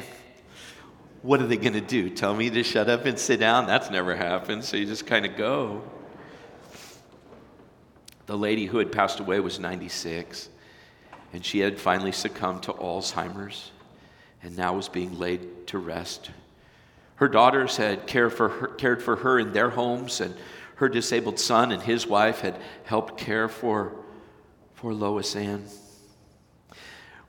what 1.24 1.40
are 1.40 1.46
they 1.46 1.56
going 1.56 1.72
to 1.72 1.80
do? 1.80 2.10
Tell 2.10 2.34
me 2.34 2.50
to 2.50 2.62
shut 2.62 2.90
up 2.90 3.06
and 3.06 3.18
sit 3.18 3.40
down? 3.40 3.66
That's 3.66 3.88
never 3.88 4.14
happened. 4.14 4.62
So 4.62 4.76
you 4.76 4.84
just 4.84 5.06
kind 5.06 5.24
of 5.24 5.38
go. 5.38 5.82
The 8.26 8.36
lady 8.36 8.66
who 8.66 8.76
had 8.76 8.92
passed 8.92 9.20
away 9.20 9.40
was 9.40 9.58
96, 9.58 10.50
and 11.32 11.42
she 11.42 11.60
had 11.60 11.80
finally 11.80 12.12
succumbed 12.12 12.64
to 12.64 12.74
Alzheimer's 12.74 13.70
and 14.42 14.54
now 14.54 14.74
was 14.74 14.90
being 14.90 15.18
laid 15.18 15.66
to 15.68 15.78
rest. 15.78 16.30
Her 17.16 17.28
daughters 17.28 17.78
had 17.78 18.06
cared 18.06 18.34
for 18.34 18.50
her, 18.50 18.66
cared 18.68 19.02
for 19.02 19.16
her 19.16 19.38
in 19.38 19.54
their 19.54 19.70
homes, 19.70 20.20
and 20.20 20.34
her 20.74 20.90
disabled 20.90 21.40
son 21.40 21.72
and 21.72 21.82
his 21.82 22.06
wife 22.06 22.40
had 22.40 22.60
helped 22.84 23.18
care 23.18 23.48
for, 23.48 23.92
for 24.74 24.92
Lois 24.92 25.34
Ann. 25.34 25.64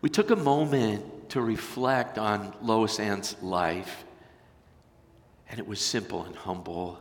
We 0.02 0.10
took 0.10 0.32
a 0.32 0.36
moment 0.36 1.06
to 1.29 1.41
reflect 1.41 2.17
on 2.17 2.53
Lois 2.62 3.00
Ann's 3.00 3.36
life, 3.41 4.05
and 5.50 5.60
it 5.60 5.67
was 5.67 5.79
simple 5.79 6.24
and 6.24 6.36
humble. 6.36 7.00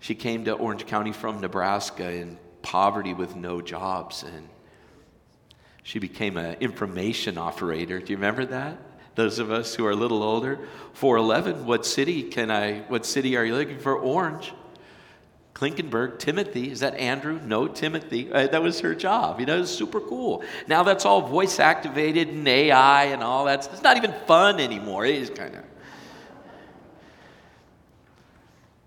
She 0.00 0.14
came 0.14 0.44
to 0.44 0.52
Orange 0.52 0.86
County 0.86 1.12
from 1.12 1.40
Nebraska 1.40 2.10
in 2.10 2.38
poverty 2.62 3.14
with 3.14 3.36
no 3.36 3.60
jobs, 3.60 4.22
and 4.22 4.48
she 5.82 5.98
became 5.98 6.36
an 6.36 6.56
information 6.60 7.38
operator. 7.38 7.98
Do 7.98 8.12
you 8.12 8.16
remember 8.16 8.44
that? 8.46 8.78
Those 9.14 9.38
of 9.38 9.50
us 9.50 9.74
who 9.74 9.84
are 9.86 9.90
a 9.90 9.96
little 9.96 10.22
older, 10.22 10.60
411, 10.92 11.66
what 11.66 11.84
city 11.84 12.22
can 12.24 12.50
I, 12.50 12.80
what 12.88 13.04
city 13.04 13.36
are 13.36 13.44
you 13.44 13.56
looking 13.56 13.78
for? 13.78 13.96
Orange. 13.96 14.52
Klinkenberg, 15.58 16.20
Timothy, 16.20 16.70
is 16.70 16.80
that 16.80 16.94
Andrew? 16.94 17.40
No, 17.44 17.66
Timothy. 17.66 18.30
Uh, 18.32 18.46
that 18.46 18.62
was 18.62 18.78
her 18.80 18.94
job. 18.94 19.40
You 19.40 19.46
know, 19.46 19.56
it 19.56 19.60
was 19.60 19.76
super 19.76 20.00
cool. 20.00 20.44
Now 20.68 20.84
that's 20.84 21.04
all 21.04 21.20
voice 21.20 21.58
activated 21.58 22.28
and 22.28 22.46
AI 22.46 23.06
and 23.06 23.24
all 23.24 23.46
that. 23.46 23.68
It's 23.72 23.82
not 23.82 23.96
even 23.96 24.14
fun 24.28 24.60
anymore. 24.60 25.04
It 25.04 25.16
is 25.16 25.30
kind 25.30 25.56
of. 25.56 25.64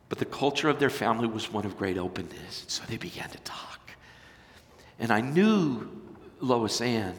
But 0.08 0.20
the 0.20 0.26
culture 0.26 0.70
of 0.70 0.80
their 0.80 0.90
family 0.90 1.28
was 1.28 1.52
one 1.52 1.66
of 1.66 1.78
great 1.78 1.98
openness. 1.98 2.64
So 2.68 2.84
they 2.88 2.98
began 2.98 3.30
to 3.30 3.38
talk. 3.40 3.92
And 4.98 5.12
I 5.12 5.20
knew 5.20 5.90
Lois 6.40 6.80
Ann. 6.80 7.16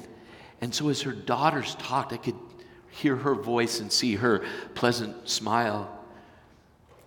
And 0.63 0.75
so 0.75 0.89
as 0.89 1.03
her 1.03 1.13
daughters 1.13 1.75
talked, 1.75 2.15
I 2.15 2.17
could 2.17 2.37
hear 2.89 3.17
her 3.17 3.35
voice 3.35 3.81
and 3.81 3.93
see 3.93 4.15
her 4.17 4.45
pleasant 4.75 5.29
smile 5.29 5.91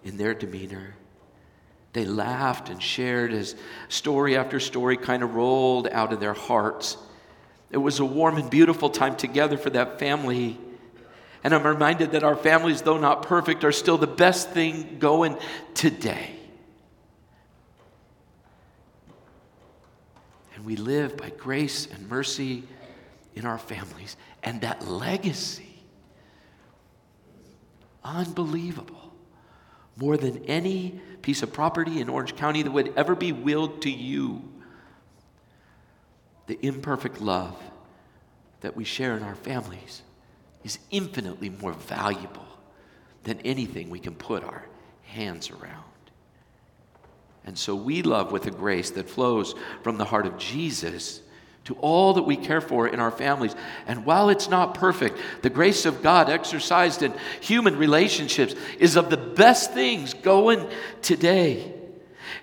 in 0.03 0.17
their 0.17 0.35
demeanor. 0.35 0.93
They 1.95 2.03
laughed 2.03 2.67
and 2.67 2.83
shared 2.83 3.31
as 3.31 3.55
story 3.87 4.35
after 4.35 4.59
story 4.59 4.97
kind 4.97 5.23
of 5.23 5.33
rolled 5.33 5.87
out 5.87 6.11
of 6.11 6.19
their 6.19 6.33
hearts. 6.33 6.97
It 7.71 7.77
was 7.77 8.01
a 8.01 8.05
warm 8.05 8.35
and 8.35 8.49
beautiful 8.49 8.89
time 8.89 9.15
together 9.15 9.57
for 9.57 9.69
that 9.69 9.97
family. 9.97 10.59
And 11.41 11.55
I'm 11.55 11.65
reminded 11.65 12.11
that 12.11 12.21
our 12.21 12.35
families, 12.35 12.81
though 12.81 12.97
not 12.97 13.21
perfect, 13.21 13.63
are 13.63 13.71
still 13.71 13.97
the 13.97 14.07
best 14.07 14.49
thing 14.49 14.97
going 14.99 15.37
today. 15.73 16.35
And 20.55 20.65
we 20.65 20.75
live 20.75 21.15
by 21.15 21.29
grace 21.29 21.87
and 21.89 22.09
mercy 22.09 22.63
in 23.35 23.45
our 23.45 23.57
families. 23.57 24.17
And 24.43 24.59
that 24.61 24.85
legacy, 24.85 25.81
unbelievable 28.03 29.04
more 29.97 30.17
than 30.17 30.43
any 30.45 30.99
piece 31.21 31.41
of 31.41 31.53
property 31.53 32.01
in 32.01 32.09
Orange 32.09 32.35
County 32.35 32.61
that 32.63 32.71
would 32.71 32.93
ever 32.95 33.15
be 33.15 33.31
willed 33.31 33.81
to 33.83 33.89
you. 33.89 34.41
The 36.47 36.63
imperfect 36.65 37.21
love 37.21 37.57
that 38.61 38.75
we 38.75 38.83
share 38.83 39.15
in 39.15 39.23
our 39.23 39.35
families 39.35 40.01
is 40.63 40.79
infinitely 40.91 41.49
more 41.49 41.73
valuable 41.73 42.45
than 43.23 43.39
anything 43.41 43.89
we 43.89 43.99
can 43.99 44.15
put 44.15 44.43
our 44.43 44.65
hands 45.03 45.49
around. 45.49 45.83
And 47.45 47.57
so 47.57 47.75
we 47.75 48.01
love 48.01 48.31
with 48.31 48.47
a 48.47 48.51
grace 48.51 48.89
that 48.91 49.09
flows 49.09 49.55
from 49.83 49.97
the 49.97 50.05
heart 50.05 50.25
of 50.25 50.37
Jesus 50.37 51.21
to 51.65 51.73
all 51.81 52.13
that 52.13 52.23
we 52.23 52.37
care 52.37 52.61
for 52.61 52.87
in 52.87 52.99
our 52.99 53.11
families. 53.11 53.55
And 53.87 54.05
while 54.05 54.29
it's 54.29 54.49
not 54.49 54.75
perfect, 54.75 55.17
the 55.41 55.49
grace 55.49 55.85
of 55.85 56.03
God 56.03 56.29
exercised 56.29 57.01
in 57.01 57.13
human 57.41 57.77
relationships 57.77 58.55
is 58.79 58.95
of 58.95 59.09
the 59.09 59.17
best 59.17 59.73
things 59.73 60.13
going 60.13 60.67
today. 61.01 61.73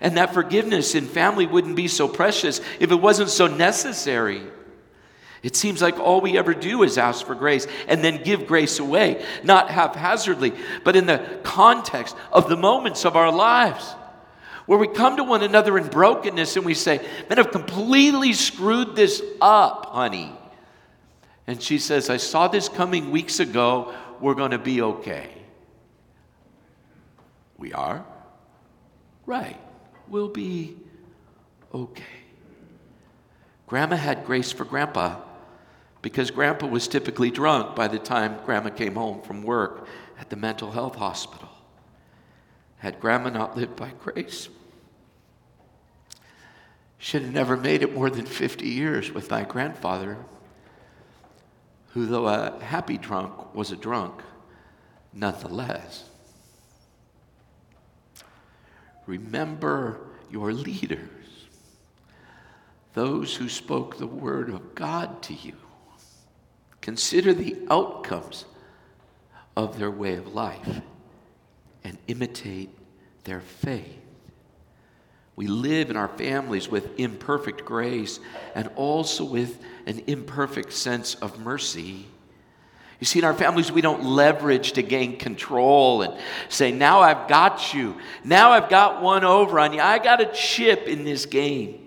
And 0.01 0.17
that 0.17 0.33
forgiveness 0.33 0.93
in 0.93 1.05
family 1.05 1.45
wouldn't 1.45 1.77
be 1.77 1.87
so 1.87 2.07
precious 2.07 2.59
if 2.79 2.91
it 2.91 2.95
wasn't 2.95 3.29
so 3.29 3.47
necessary. 3.47 4.41
It 5.41 5.55
seems 5.55 5.81
like 5.81 5.99
all 5.99 6.19
we 6.19 6.37
ever 6.37 6.53
do 6.53 6.83
is 6.83 6.97
ask 6.97 7.25
for 7.25 7.35
grace 7.35 7.65
and 7.87 8.03
then 8.03 8.23
give 8.23 8.47
grace 8.47 8.79
away, 8.79 9.25
not 9.43 9.69
haphazardly, 9.69 10.53
but 10.83 10.95
in 10.97 11.05
the 11.05 11.39
context 11.43 12.15
of 12.31 12.49
the 12.49 12.57
moments 12.57 13.05
of 13.05 13.15
our 13.15 13.31
lives 13.31 13.95
where 14.65 14.79
we 14.79 14.87
come 14.87 15.17
to 15.17 15.23
one 15.23 15.43
another 15.43 15.77
in 15.77 15.87
brokenness 15.87 16.55
and 16.55 16.65
we 16.65 16.73
say, 16.73 16.99
Man, 17.29 17.39
I've 17.39 17.51
completely 17.51 18.33
screwed 18.33 18.95
this 18.95 19.21
up, 19.41 19.87
honey. 19.87 20.31
And 21.47 21.61
she 21.61 21.77
says, 21.77 22.09
I 22.09 22.17
saw 22.17 22.47
this 22.47 22.69
coming 22.69 23.11
weeks 23.11 23.39
ago. 23.39 23.93
We're 24.21 24.35
going 24.35 24.51
to 24.51 24.59
be 24.59 24.81
okay. 24.81 25.29
We 27.57 27.73
are? 27.73 28.05
Right. 29.25 29.59
We'll 30.07 30.29
be 30.29 30.77
okay. 31.73 32.03
Grandma 33.67 33.95
had 33.95 34.25
grace 34.25 34.51
for 34.51 34.65
Grandpa 34.65 35.19
because 36.01 36.31
Grandpa 36.31 36.67
was 36.67 36.87
typically 36.87 37.31
drunk 37.31 37.75
by 37.75 37.87
the 37.87 37.99
time 37.99 38.37
Grandma 38.45 38.69
came 38.69 38.95
home 38.95 39.21
from 39.21 39.43
work 39.43 39.87
at 40.19 40.29
the 40.29 40.35
mental 40.35 40.71
health 40.71 40.95
hospital. 40.95 41.49
Had 42.77 42.99
Grandma 42.99 43.29
not 43.29 43.57
lived 43.57 43.75
by 43.75 43.91
grace, 44.03 44.49
should 47.03 47.21
have 47.21 47.33
never 47.33 47.57
made 47.57 47.81
it 47.81 47.93
more 47.93 48.09
than 48.09 48.25
50 48.25 48.65
years 48.65 49.11
with 49.11 49.29
my 49.29 49.43
grandfather, 49.43 50.15
who, 51.89 52.05
though 52.05 52.27
a 52.27 52.57
happy 52.63 52.97
drunk, 52.97 53.53
was 53.53 53.73
a 53.73 53.75
drunk 53.75 54.21
nonetheless. 55.11 56.09
Remember 59.05 59.99
your 60.31 60.53
leaders, 60.53 61.09
those 62.93 63.35
who 63.35 63.49
spoke 63.49 63.97
the 63.97 64.07
word 64.07 64.47
of 64.47 64.73
God 64.73 65.21
to 65.23 65.33
you. 65.33 65.57
Consider 66.79 67.33
the 67.33 67.57
outcomes 67.69 68.45
of 69.57 69.77
their 69.77 69.91
way 69.91 70.15
of 70.15 70.33
life 70.33 70.79
and 71.83 71.97
imitate 72.07 72.69
their 73.25 73.41
faith. 73.41 74.02
We 75.35 75.47
live 75.47 75.89
in 75.89 75.97
our 75.97 76.09
families 76.09 76.69
with 76.69 76.99
imperfect 76.99 77.65
grace 77.65 78.19
and 78.53 78.69
also 78.75 79.23
with 79.23 79.59
an 79.87 80.03
imperfect 80.05 80.73
sense 80.73 81.15
of 81.15 81.39
mercy. 81.39 82.05
You 82.99 83.05
see, 83.05 83.19
in 83.19 83.25
our 83.25 83.33
families, 83.33 83.71
we 83.71 83.81
don't 83.81 84.05
leverage 84.05 84.73
to 84.73 84.83
gain 84.83 85.17
control 85.17 86.03
and 86.03 86.13
say, 86.49 86.71
Now 86.71 87.01
I've 87.01 87.27
got 87.27 87.73
you. 87.73 87.97
Now 88.23 88.51
I've 88.51 88.69
got 88.69 89.01
one 89.01 89.23
over 89.23 89.59
on 89.59 89.73
you. 89.73 89.81
I 89.81 89.99
got 89.99 90.21
a 90.21 90.27
chip 90.27 90.87
in 90.87 91.03
this 91.03 91.25
game. 91.25 91.79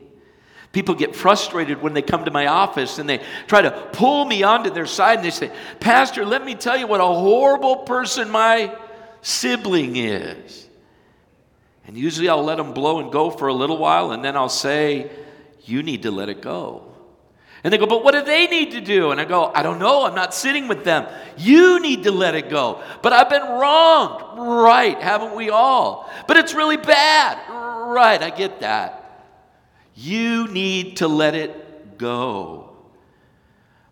People 0.72 0.94
get 0.94 1.16
frustrated 1.16 1.80
when 1.80 1.94
they 1.94 2.02
come 2.02 2.26
to 2.26 2.30
my 2.30 2.48
office 2.48 2.98
and 2.98 3.08
they 3.08 3.22
try 3.46 3.62
to 3.62 3.70
pull 3.92 4.26
me 4.26 4.42
onto 4.42 4.68
their 4.68 4.84
side 4.84 5.16
and 5.18 5.24
they 5.24 5.30
say, 5.30 5.50
Pastor, 5.80 6.26
let 6.26 6.44
me 6.44 6.54
tell 6.54 6.76
you 6.76 6.86
what 6.86 7.00
a 7.00 7.06
horrible 7.06 7.76
person 7.76 8.28
my 8.28 8.76
sibling 9.22 9.96
is. 9.96 10.65
And 11.86 11.96
usually 11.96 12.28
I'll 12.28 12.42
let 12.42 12.56
them 12.56 12.72
blow 12.72 12.98
and 13.00 13.12
go 13.12 13.30
for 13.30 13.48
a 13.48 13.54
little 13.54 13.78
while 13.78 14.10
and 14.10 14.24
then 14.24 14.36
I'll 14.36 14.48
say, 14.48 15.10
You 15.64 15.82
need 15.82 16.02
to 16.02 16.10
let 16.10 16.28
it 16.28 16.42
go. 16.42 16.92
And 17.62 17.72
they 17.72 17.78
go, 17.78 17.86
But 17.86 18.02
what 18.02 18.12
do 18.12 18.22
they 18.22 18.46
need 18.46 18.72
to 18.72 18.80
do? 18.80 19.12
And 19.12 19.20
I 19.20 19.24
go, 19.24 19.52
I 19.54 19.62
don't 19.62 19.78
know. 19.78 20.04
I'm 20.04 20.14
not 20.14 20.34
sitting 20.34 20.68
with 20.68 20.84
them. 20.84 21.06
You 21.36 21.80
need 21.80 22.04
to 22.04 22.10
let 22.10 22.34
it 22.34 22.50
go. 22.50 22.82
But 23.02 23.12
I've 23.12 23.30
been 23.30 23.42
wronged. 23.42 24.38
Right, 24.38 25.00
haven't 25.00 25.34
we 25.34 25.50
all? 25.50 26.10
But 26.26 26.36
it's 26.36 26.54
really 26.54 26.76
bad. 26.76 27.38
Right, 27.48 28.20
I 28.22 28.30
get 28.30 28.60
that. 28.60 29.24
You 29.94 30.48
need 30.48 30.98
to 30.98 31.08
let 31.08 31.34
it 31.34 31.98
go. 31.98 32.70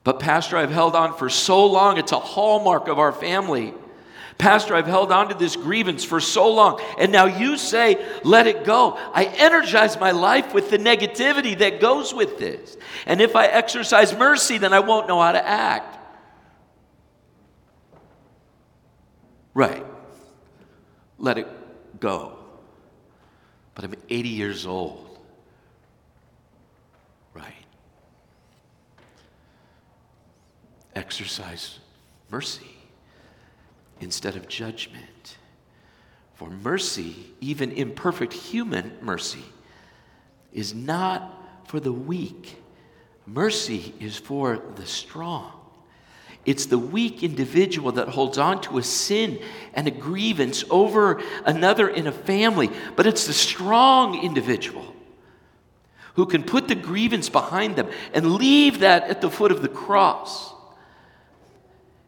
But, 0.03 0.21
Pastor, 0.21 0.59
I've 0.59 0.71
held 0.71 0.95
on 0.95 1.17
for 1.17 1.31
so 1.31 1.65
long. 1.65 1.97
It's 1.97 2.13
a 2.13 2.19
hallmark 2.19 2.89
of 2.89 2.99
our 2.99 3.13
family. 3.13 3.73
Pastor, 4.39 4.75
I've 4.75 4.87
held 4.87 5.13
on 5.13 5.29
to 5.29 5.35
this 5.35 5.57
grievance 5.57 6.05
for 6.05 6.21
so 6.21 6.53
long, 6.53 6.81
and 6.99 7.13
now 7.13 7.27
you 7.27 7.57
say, 7.57 8.05
let 8.25 8.47
it 8.47 8.65
go. 8.65 8.99
I 9.13 9.25
energize 9.25 9.99
my 9.99 10.11
life 10.11 10.53
with 10.53 10.71
the 10.71 10.79
negativity 10.79 11.57
that 11.59 11.81
goes 11.81 12.13
with 12.13 12.39
this. 12.39 12.77
And 13.07 13.21
if 13.21 13.37
I 13.37 13.47
exercise 13.47 14.17
mercy, 14.17 14.59
then 14.59 14.73
I 14.73 14.81
won't 14.81 15.09
know 15.09 15.21
how 15.21 15.33
to 15.33 15.47
act. 15.47 15.99
Right. 19.55 19.87
Let 21.19 21.39
it 21.39 21.49
go. 22.01 22.37
But 23.75 23.85
I'm 23.85 23.95
80 24.11 24.29
years 24.29 24.67
old. 24.67 25.19
Right. 27.35 27.53
Exercise 30.95 31.79
mercy 32.31 32.75
instead 34.01 34.37
of 34.37 34.49
judgment. 34.49 35.37
For 36.35 36.51
mercy, 36.51 37.15
even 37.41 37.73
imperfect 37.73 38.33
human 38.33 38.93
mercy, 39.01 39.45
is 40.53 40.75
not 40.75 41.67
for 41.67 41.81
the 41.81 41.93
weak. 41.93 42.57
Mercy 43.27 43.95
is 44.01 44.17
for 44.17 44.61
the 44.77 44.87
strong. 44.87 45.53
It's 46.45 46.67
the 46.67 46.79
weak 46.79 47.23
individual 47.23 47.93
that 47.93 48.09
holds 48.09 48.37
on 48.37 48.61
to 48.63 48.79
a 48.79 48.83
sin 48.83 49.41
and 49.73 49.89
a 49.89 49.91
grievance 49.91 50.63
over 50.69 51.23
another 51.47 51.89
in 51.89 52.07
a 52.07 52.13
family, 52.13 52.71
but 52.97 53.07
it's 53.07 53.27
the 53.27 53.33
strong 53.33 54.23
individual 54.23 54.95
who 56.15 56.27
can 56.27 56.43
put 56.43 56.69
the 56.69 56.75
grievance 56.75 57.29
behind 57.29 57.77
them 57.77 57.89
and 58.13 58.35
leave 58.35 58.81
that 58.81 59.05
at 59.05 59.21
the 59.21 59.31
foot 59.31 59.51
of 59.51 59.63
the 59.63 59.69
cross 59.69 60.53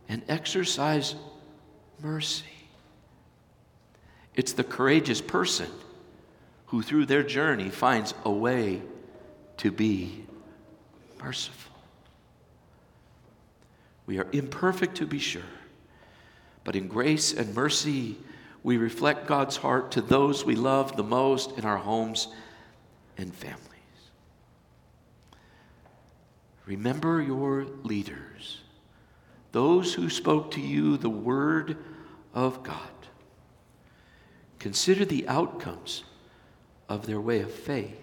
and 0.08 0.22
exercise 0.28 1.14
mercy. 2.02 2.44
It's 4.34 4.52
the 4.52 4.64
courageous 4.64 5.20
person 5.20 5.70
who, 6.66 6.82
through 6.82 7.06
their 7.06 7.22
journey, 7.22 7.70
finds 7.70 8.14
a 8.24 8.30
way 8.30 8.82
to 9.58 9.70
be 9.70 10.26
merciful. 11.22 11.74
We 14.06 14.18
are 14.18 14.26
imperfect 14.32 14.96
to 14.98 15.06
be 15.06 15.18
sure, 15.18 15.42
but 16.64 16.76
in 16.76 16.86
grace 16.86 17.32
and 17.32 17.54
mercy, 17.54 18.16
we 18.62 18.76
reflect 18.76 19.26
God's 19.26 19.56
heart 19.56 19.92
to 19.92 20.00
those 20.00 20.44
we 20.44 20.54
love 20.54 20.96
the 20.96 21.04
most 21.04 21.56
in 21.56 21.64
our 21.64 21.78
homes 21.78 22.28
and 23.16 23.34
families. 23.34 23.62
Remember 26.66 27.22
your 27.22 27.64
leaders, 27.84 28.60
those 29.56 29.94
who 29.94 30.10
spoke 30.10 30.50
to 30.50 30.60
you 30.60 30.98
the 30.98 31.08
word 31.08 31.78
of 32.34 32.62
God. 32.62 32.76
Consider 34.58 35.06
the 35.06 35.26
outcomes 35.28 36.04
of 36.90 37.06
their 37.06 37.22
way 37.22 37.40
of 37.40 37.50
faith 37.50 37.98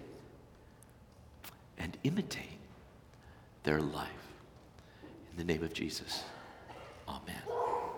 and 1.78 1.96
imitate 2.02 2.58
their 3.62 3.80
life. 3.80 4.08
In 5.30 5.36
the 5.36 5.44
name 5.44 5.62
of 5.62 5.72
Jesus, 5.72 6.24
amen. 7.08 7.42